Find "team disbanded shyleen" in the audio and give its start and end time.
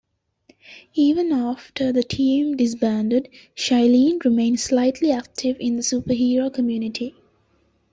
2.01-4.25